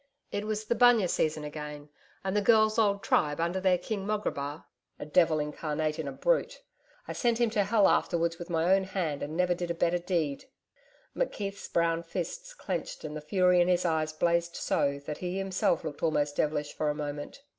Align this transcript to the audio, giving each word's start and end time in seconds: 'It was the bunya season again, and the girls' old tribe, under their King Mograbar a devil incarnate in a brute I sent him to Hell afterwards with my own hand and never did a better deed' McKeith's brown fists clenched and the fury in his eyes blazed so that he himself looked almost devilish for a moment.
'It 0.31 0.47
was 0.47 0.65
the 0.65 0.73
bunya 0.73 1.07
season 1.07 1.43
again, 1.43 1.89
and 2.23 2.35
the 2.35 2.41
girls' 2.41 2.79
old 2.79 3.03
tribe, 3.03 3.39
under 3.39 3.59
their 3.59 3.77
King 3.77 4.03
Mograbar 4.03 4.65
a 4.97 5.05
devil 5.05 5.37
incarnate 5.39 5.99
in 5.99 6.07
a 6.07 6.11
brute 6.11 6.63
I 7.07 7.13
sent 7.13 7.37
him 7.39 7.51
to 7.51 7.63
Hell 7.63 7.87
afterwards 7.87 8.39
with 8.39 8.49
my 8.49 8.73
own 8.73 8.85
hand 8.85 9.21
and 9.21 9.37
never 9.37 9.53
did 9.53 9.69
a 9.69 9.75
better 9.75 9.99
deed' 9.99 10.45
McKeith's 11.15 11.67
brown 11.67 12.01
fists 12.01 12.55
clenched 12.55 13.03
and 13.03 13.15
the 13.15 13.21
fury 13.21 13.61
in 13.61 13.67
his 13.67 13.85
eyes 13.85 14.11
blazed 14.11 14.55
so 14.55 14.99
that 15.05 15.19
he 15.19 15.37
himself 15.37 15.83
looked 15.83 16.01
almost 16.01 16.35
devilish 16.35 16.73
for 16.73 16.89
a 16.89 16.95
moment. 16.95 17.43